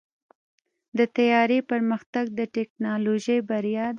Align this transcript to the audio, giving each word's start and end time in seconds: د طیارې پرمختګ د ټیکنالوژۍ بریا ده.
د 0.97 0.99
طیارې 1.15 1.59
پرمختګ 1.71 2.25
د 2.39 2.39
ټیکنالوژۍ 2.55 3.39
بریا 3.49 3.83
ده. 3.87 3.89